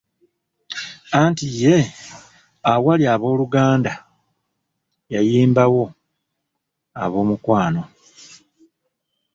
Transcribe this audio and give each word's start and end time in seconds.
Anti 1.21 1.45
ye, 1.59 1.75
awaali 2.71 3.05
"Abooluganda" 3.13 3.91
yayimbawo 5.13 5.83
"Aboomukwano". 7.03 7.81